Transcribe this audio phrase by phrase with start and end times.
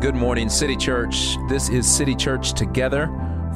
[0.00, 1.36] Good morning, City Church.
[1.48, 3.10] This is City Church Together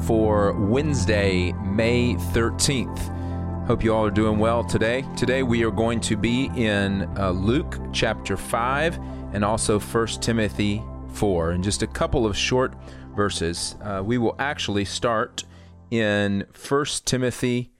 [0.05, 3.65] for Wednesday, May 13th.
[3.65, 5.05] Hope you all are doing well today.
[5.15, 8.99] Today we are going to be in uh, Luke chapter 5
[9.31, 10.83] and also 1 Timothy
[11.13, 11.53] 4.
[11.53, 12.73] In just a couple of short
[13.15, 15.45] verses, uh, we will actually start
[15.91, 17.71] in 1 Timothy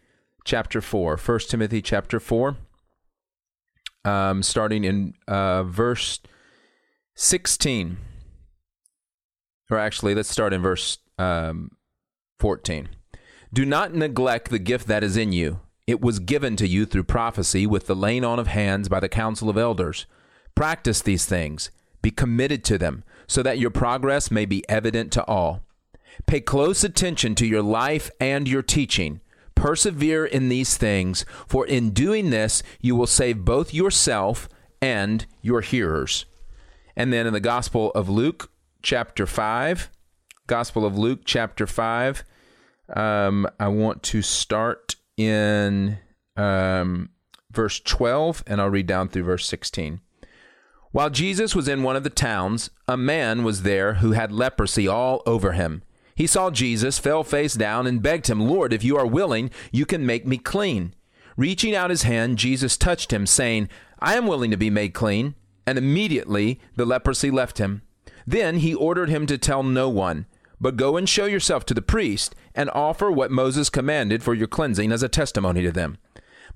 [0.45, 1.18] chapter 4.
[1.18, 2.55] 1 Timothy chapter 4,
[4.05, 6.21] um, starting in uh, verse
[7.16, 7.98] 16
[9.70, 11.71] or actually, let's start in verse um,
[12.40, 12.90] 14.
[13.54, 15.59] Do not neglect the gift that is in you.
[15.85, 19.09] It was given to you through prophecy with the laying on of hands by the
[19.09, 20.05] council of elders.
[20.55, 21.71] Practice these things,
[22.02, 25.62] be committed to them, so that your progress may be evident to all.
[26.26, 29.20] Pay close attention to your life and your teaching.
[29.55, 34.48] Persevere in these things, for in doing this you will save both yourself
[34.82, 36.26] and your hearers.
[36.95, 38.52] And then in the Gospel of Luke,
[38.83, 39.89] chapter 5,
[40.45, 42.23] Gospel of Luke, chapter 5.
[42.95, 45.98] Um, I want to start in
[46.35, 47.09] um,
[47.51, 50.01] verse 12, and I'll read down through verse 16.
[50.91, 54.87] While Jesus was in one of the towns, a man was there who had leprosy
[54.87, 55.81] all over him.
[56.13, 59.87] He saw Jesus, fell face down, and begged him, Lord, if you are willing, you
[59.87, 60.93] can make me clean.
[61.35, 65.34] Reaching out his hand, Jesus touched him, saying, I am willing to be made clean.
[65.66, 67.82] And immediately the leprosy left him.
[68.25, 70.25] Then he ordered him to tell no one,
[70.59, 74.47] but go and show yourself to the priest, and offer what Moses commanded for your
[74.47, 75.97] cleansing as a testimony to them.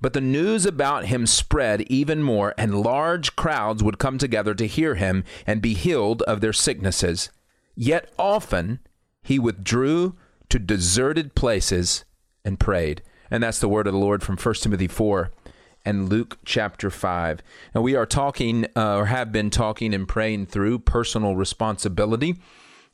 [0.00, 4.66] But the news about him spread even more, and large crowds would come together to
[4.66, 7.30] hear him and be healed of their sicknesses.
[7.74, 8.78] Yet often
[9.22, 10.14] he withdrew
[10.48, 12.04] to deserted places
[12.44, 13.02] and prayed.
[13.30, 15.30] And that's the word of the Lord from 1 Timothy 4
[15.88, 17.40] and Luke chapter 5.
[17.72, 22.36] And we are talking, uh, or have been talking and praying through personal responsibility,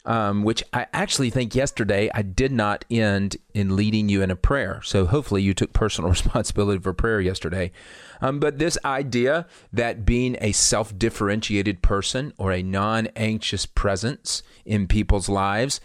[0.05, 4.37] um, which I actually think yesterday I did not end in leading you in a
[4.37, 4.81] prayer.
[4.85, 7.73] So hopefully you took personal responsibility for prayer yesterday.
[8.21, 14.45] Um, but this idea that being a self differentiated person or a non anxious presence
[14.65, 15.81] in people's lives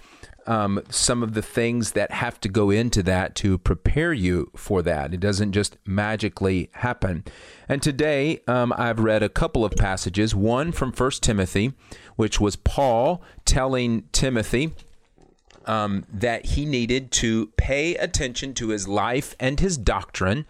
[0.49, 4.81] um, some of the things that have to go into that to prepare you for
[4.81, 5.13] that.
[5.13, 7.23] It doesn't just magically happen.
[7.69, 10.33] And today, um, I've read a couple of passages.
[10.33, 11.73] One from First Timothy,
[12.15, 14.73] which was Paul telling Timothy.
[15.65, 20.47] Um, that he needed to pay attention to his life and his doctrine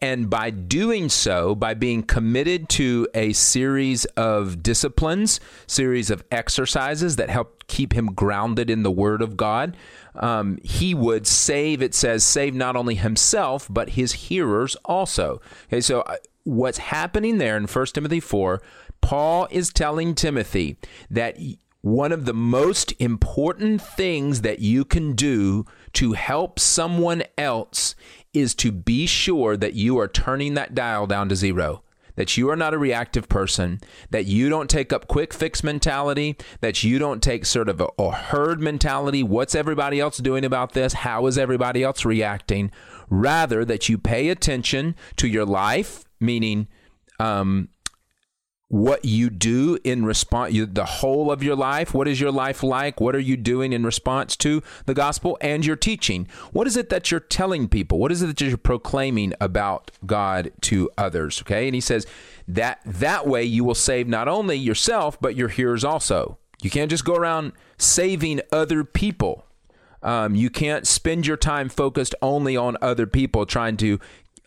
[0.00, 7.16] and by doing so, by being committed to a series of disciplines, series of exercises
[7.16, 9.76] that help keep him grounded in the Word of God,
[10.14, 15.40] um, he would save, it says, save not only himself, but his hearers also.
[15.66, 18.62] Okay, so uh, what's happening there in 1 Timothy 4,
[19.00, 20.78] Paul is telling Timothy
[21.10, 21.36] that
[21.84, 27.94] one of the most important things that you can do to help someone else
[28.32, 31.83] is to be sure that you are turning that dial down to zero.
[32.16, 33.80] That you are not a reactive person,
[34.10, 37.88] that you don't take up quick fix mentality, that you don't take sort of a,
[37.98, 39.22] a herd mentality.
[39.22, 40.92] What's everybody else doing about this?
[40.92, 42.70] How is everybody else reacting?
[43.10, 46.68] Rather, that you pay attention to your life, meaning
[47.18, 47.68] um,
[48.68, 53.00] what you do in response the whole of your life what is your life like?
[53.00, 56.26] What are you doing in response to the gospel and your teaching?
[56.52, 57.98] What is it that you're telling people?
[57.98, 61.66] What is it that you're proclaiming about god to others okay?
[61.66, 62.06] And he says
[62.48, 66.38] that that way you will save not only yourself but your hearers also.
[66.62, 69.44] You can't just go around saving other people.
[70.02, 73.98] Um, you can't spend your time focused only on other people trying to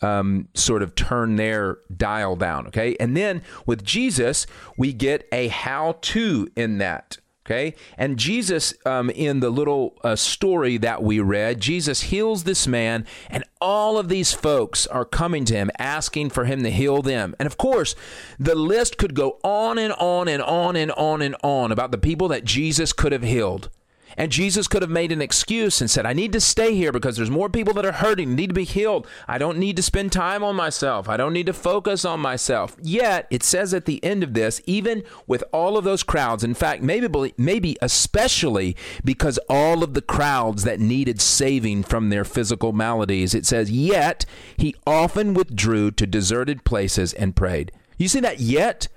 [0.01, 2.67] um, sort of turn their dial down.
[2.67, 2.95] Okay.
[2.99, 4.45] And then with Jesus,
[4.77, 7.17] we get a how to in that.
[7.47, 7.75] Okay.
[7.97, 13.05] And Jesus, um, in the little uh, story that we read, Jesus heals this man,
[13.29, 17.33] and all of these folks are coming to him asking for him to heal them.
[17.39, 17.95] And of course,
[18.37, 21.97] the list could go on and on and on and on and on about the
[21.97, 23.69] people that Jesus could have healed.
[24.17, 27.15] And Jesus could have made an excuse and said, I need to stay here because
[27.15, 29.07] there's more people that are hurting, need to be healed.
[29.27, 31.07] I don't need to spend time on myself.
[31.07, 32.75] I don't need to focus on myself.
[32.81, 36.55] Yet, it says at the end of this, even with all of those crowds, in
[36.55, 38.75] fact, maybe maybe especially
[39.05, 44.25] because all of the crowds that needed saving from their physical maladies, it says, yet
[44.57, 47.71] he often withdrew to deserted places and prayed.
[47.97, 48.87] You see that yet?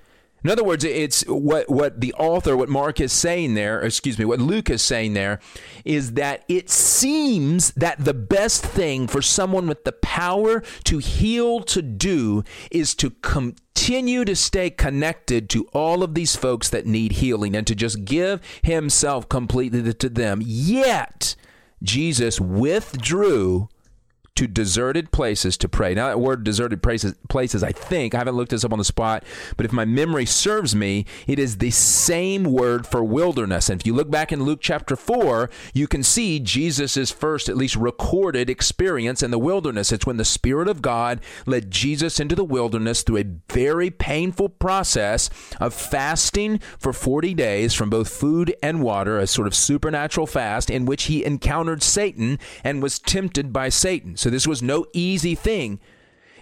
[0.43, 4.25] In other words, it's what, what the author, what Mark is saying there, excuse me,
[4.25, 5.39] what Luke is saying there,
[5.85, 11.61] is that it seems that the best thing for someone with the power to heal
[11.61, 17.13] to do is to continue to stay connected to all of these folks that need
[17.13, 20.41] healing and to just give himself completely to them.
[20.43, 21.35] Yet,
[21.83, 23.69] Jesus withdrew
[24.35, 25.93] to deserted places to pray.
[25.93, 28.85] Now, that word deserted places, places, I think, I haven't looked this up on the
[28.85, 29.23] spot,
[29.57, 33.69] but if my memory serves me, it is the same word for wilderness.
[33.69, 37.57] And if you look back in Luke chapter 4, you can see Jesus' first, at
[37.57, 39.91] least recorded experience in the wilderness.
[39.91, 44.49] It's when the Spirit of God led Jesus into the wilderness through a very painful
[44.49, 45.29] process
[45.59, 50.69] of fasting for 40 days from both food and water, a sort of supernatural fast
[50.69, 54.15] in which he encountered Satan and was tempted by Satan.
[54.21, 55.79] So this was no easy thing.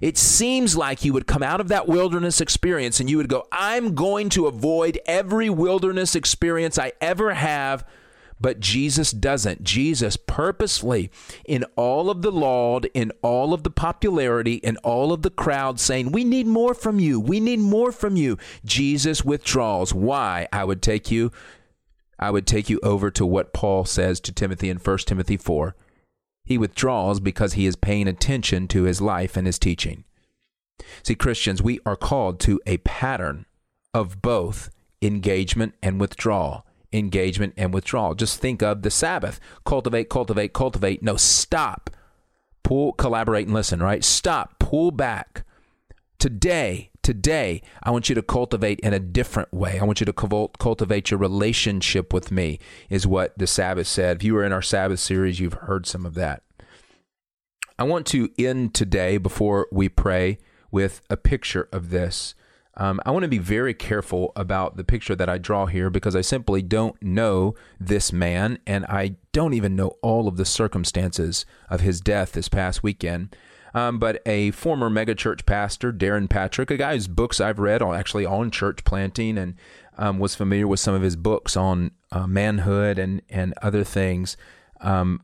[0.01, 3.47] It seems like you would come out of that wilderness experience and you would go,
[3.53, 7.85] I'm going to avoid every wilderness experience I ever have.
[8.41, 9.63] But Jesus doesn't.
[9.63, 11.09] Jesus purposefully,
[11.45, 15.79] in all of the laud, in all of the popularity, in all of the crowd
[15.79, 17.19] saying, We need more from you.
[17.19, 18.37] We need more from you.
[18.63, 19.93] Jesus withdraws.
[19.93, 20.47] Why?
[20.53, 21.33] I would take you,
[22.17, 25.75] I would take you over to what Paul says to Timothy in 1 Timothy 4.
[26.49, 30.03] He withdraws because he is paying attention to his life and his teaching.
[31.03, 33.45] See, Christians, we are called to a pattern
[33.93, 36.65] of both engagement and withdrawal.
[36.91, 38.15] Engagement and withdrawal.
[38.15, 39.39] Just think of the Sabbath.
[39.63, 41.03] Cultivate, cultivate, cultivate.
[41.03, 41.91] No, stop.
[42.63, 44.03] Pull, collaborate, and listen, right?
[44.03, 44.57] Stop.
[44.57, 45.43] Pull back.
[46.17, 49.79] Today, today, I want you to cultivate in a different way.
[49.79, 52.59] I want you to cultivate your relationship with me,
[52.89, 54.17] is what the Sabbath said.
[54.17, 56.43] If you were in our Sabbath series, you've heard some of that.
[57.77, 60.37] I want to end today before we pray
[60.71, 62.35] with a picture of this.
[62.75, 66.15] Um, I want to be very careful about the picture that I draw here because
[66.15, 71.45] I simply don't know this man and I don't even know all of the circumstances
[71.69, 73.35] of his death this past weekend
[73.73, 77.95] um, but a former megachurch pastor, Darrin Patrick, a guy whose books I've read on
[77.95, 79.55] actually on church planting and
[79.97, 84.37] um, was familiar with some of his books on uh, manhood and and other things,
[84.81, 85.21] um,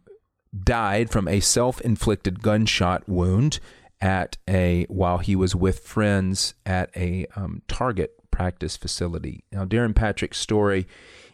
[0.64, 3.60] died from a self-inflicted gunshot wound
[4.02, 9.44] at a while he was with friends at a um, Target practice facility.
[9.52, 10.88] Now, Darrin Patrick's story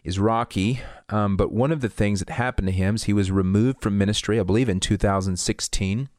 [0.03, 3.31] is rocky, um, but one of the things that happened to him is he was
[3.31, 6.09] removed from ministry, I believe, in 2016.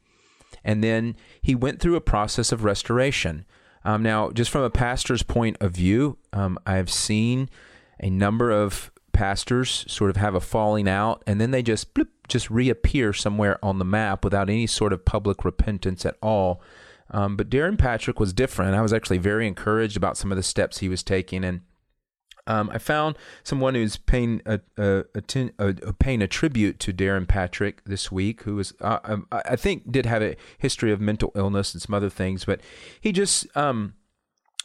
[0.63, 3.45] And then he went through a process of restoration.
[3.85, 7.49] Um, now, just from a pastor's point of view, um, I've seen
[7.99, 12.07] a number of pastors sort of have a falling out and then they just bloop,
[12.27, 16.61] just reappear somewhere on the map without any sort of public repentance at all.
[17.11, 18.75] Um, but Darrin Patrick was different.
[18.75, 21.61] I was actually very encouraged about some of the steps he was taking and
[22.47, 27.25] um, I found someone who's paying a, a, a, a, paying a tribute to Darrin
[27.25, 31.31] Patrick this week, who was uh, um, I think did have a history of mental
[31.35, 32.59] illness and some other things, but
[32.99, 33.93] he just um,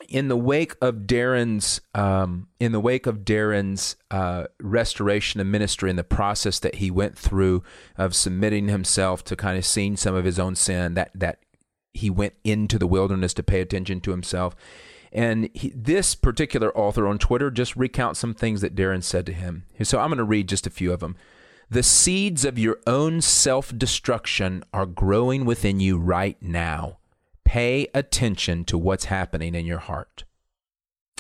[0.09, 5.91] in the wake of Darrin's um, in the wake of Darrin's uh, restoration of ministry
[5.91, 7.63] and the process that he went through
[7.97, 11.41] of submitting himself to kind of seeing some of his own sin that that
[11.95, 14.55] he went into the wilderness to pay attention to himself
[15.13, 19.33] and he, this particular author on Twitter just recounts some things that Darrin said to
[19.33, 19.65] him.
[19.83, 21.17] So I'm going to read just a few of them.
[21.71, 26.99] The seeds of your own self destruction are growing within you right now.
[27.45, 30.25] Pay attention to what's happening in your heart.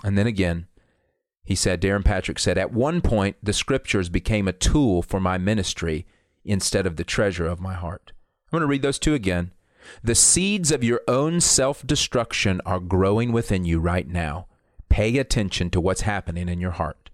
[0.04, 0.66] And then again,
[1.44, 5.38] he said, Darrin Patrick said, At one point, the scriptures became a tool for my
[5.38, 6.06] ministry
[6.44, 8.12] instead of the treasure of my heart.
[8.46, 9.52] I'm going to read those two again.
[10.02, 14.46] The seeds of your own self destruction are growing within you right now.
[14.88, 17.10] Pay attention to what's happening in your heart.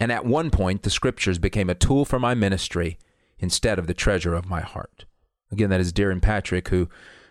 [0.00, 2.98] And at one point, the scriptures became a tool for my ministry
[3.38, 5.04] instead of the treasure of my heart.
[5.50, 6.88] Again, that is Darrin Patrick, who,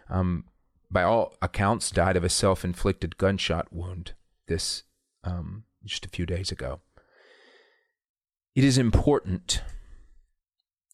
[0.09, 0.45] um,
[0.89, 4.13] by all accounts, died of a self inflicted gunshot wound
[4.47, 4.83] this
[5.23, 6.79] um, just a few days ago.
[8.55, 9.61] It is important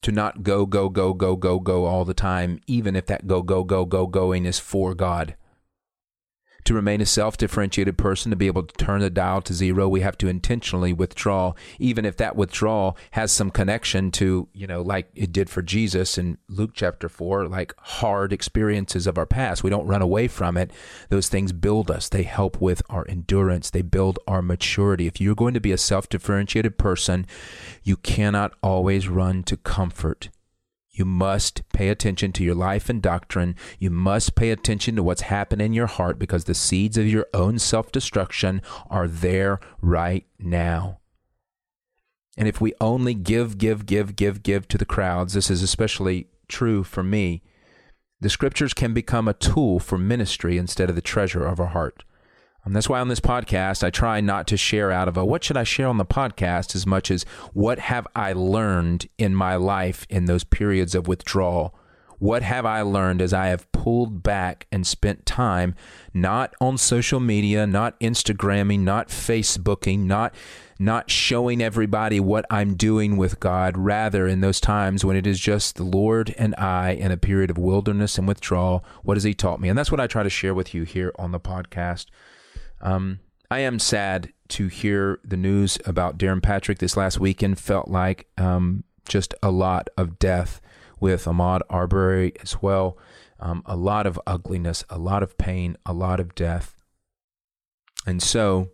[0.01, 3.41] to not go, go, go, go, go, go all the time, even if that go,
[3.41, 5.35] go, go, go, going is for God
[6.69, 9.89] to remain a self differentiated person, to be able to turn the dial to zero,
[9.89, 14.83] we have to intentionally withdraw, even if that withdrawal has some connection to, you know,
[14.83, 19.63] like it did for Jesus in Luke chapter 4, like hard experiences of our past.
[19.63, 20.69] We don't run away from it.
[21.09, 25.07] Those things build us, they help with our endurance, they build our maturity.
[25.07, 27.25] If you're going to be a self differentiated person,
[27.83, 30.29] you cannot always run to comfort
[30.99, 33.55] You must pay attention to your life and doctrine.
[33.79, 37.25] You must pay attention to what's happening in your heart because the seeds of your
[37.33, 40.99] own self destruction are there right now.
[42.37, 46.27] And if we only give, give, give, give, give to the crowds, this is especially
[46.49, 47.43] true for me,
[48.19, 52.03] the scriptures can become a tool for ministry instead of the treasure of our heart.
[52.69, 55.43] And that's why on this podcast, I try not to share out of a what
[55.43, 59.55] should I share on the podcast as much as what have I learned in my
[59.55, 61.73] life in those periods of withdrawal.
[62.19, 65.73] What have I learned as I have pulled back and spent time
[66.13, 70.35] not on social media, not Instagramming, not Facebooking, not
[70.77, 75.39] not showing everybody what I'm doing with God, rather in those times when it is
[75.39, 79.33] just the Lord and I in a period of wilderness and withdrawal, what has He
[79.33, 79.69] taught me?
[79.69, 82.05] And that's what I try to share with you here on the podcast.
[82.81, 83.19] Um,
[83.51, 87.59] I am sad to hear the news about Darrin Patrick this last weekend.
[87.59, 90.61] Felt like um, just a lot of death
[90.99, 92.97] with Ahmaud Arbery as well.
[93.39, 96.75] Um, a lot of ugliness, a lot of pain, a lot of death.
[98.05, 98.69] And so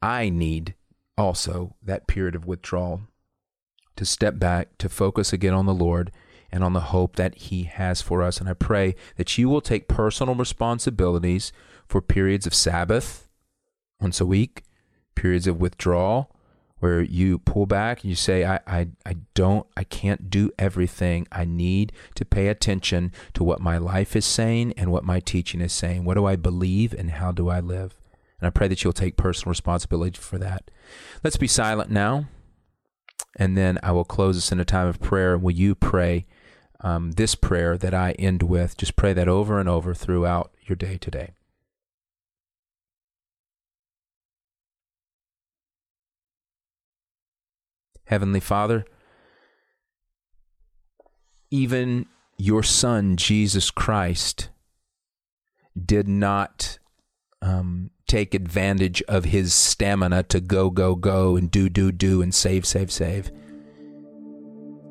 [0.00, 0.74] I need
[1.16, 3.02] also that period of withdrawal
[3.96, 6.10] to step back, to focus again on the Lord
[6.50, 8.40] and on the hope that He has for us.
[8.40, 11.52] And I pray that you will take personal responsibilities
[11.86, 13.27] for periods of Sabbath
[14.00, 14.62] once a week,
[15.14, 16.34] periods of withdrawal
[16.80, 21.26] where you pull back and you say, I, I, I don't, I can't do everything.
[21.32, 25.60] I need to pay attention to what my life is saying and what my teaching
[25.60, 26.04] is saying.
[26.04, 27.96] What do I believe and how do I live?
[28.40, 30.70] And I pray that you'll take personal responsibility for that.
[31.24, 32.26] Let's be silent now.
[33.36, 35.34] And then I will close us in a time of prayer.
[35.34, 36.26] And will you pray
[36.80, 38.76] um, this prayer that I end with?
[38.76, 41.32] Just pray that over and over throughout your day today.
[48.08, 48.86] Heavenly Father,
[51.50, 52.06] even
[52.38, 54.48] your Son, Jesus Christ,
[55.78, 56.78] did not
[57.42, 62.34] um, take advantage of his stamina to go, go, go, and do, do, do, and
[62.34, 63.30] save, save, save.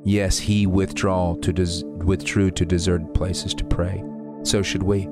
[0.06, 4.04] Yes, he withdraw to des- withdrew to deserted places to pray.
[4.44, 5.06] So should we.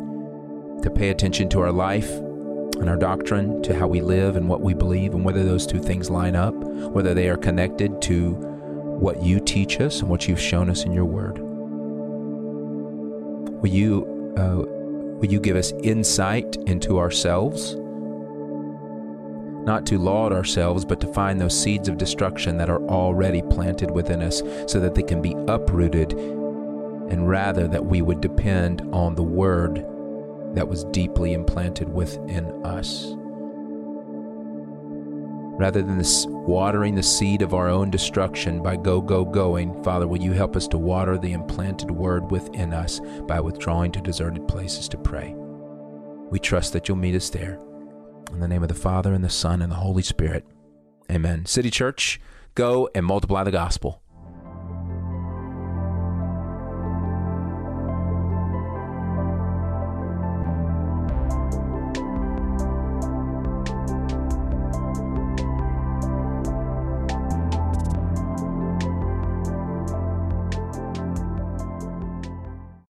[0.84, 4.62] To pay attention to our life and our doctrine, to how we live and what
[4.62, 6.55] we believe, and whether those two things line up,
[6.90, 10.92] whether they are connected to what you teach us and what you've shown us in
[10.92, 11.40] your word.
[13.62, 14.64] Will you, uh,
[15.20, 17.76] will you give us insight into ourselves?
[19.66, 23.90] not to laud ourselves, but to find those seeds of destruction that are already planted
[23.90, 29.16] within us so that they can be uprooted, and rather that we would depend on
[29.16, 29.78] the word
[30.54, 33.16] that was deeply implanted within us.
[35.58, 40.08] Rather than this watering the seed of our own destruction by go, go, going, Father,
[40.08, 44.48] will you help us to water the implanted word within us by withdrawing to deserted
[44.50, 45.34] places to pray?
[46.30, 47.60] We trust that you'll meet us there.
[48.34, 50.46] In the name of the Father, and the Son, and the Holy Spirit.
[51.10, 51.46] Amen.
[51.46, 52.20] City Church,
[52.56, 54.02] go and multiply the gospel.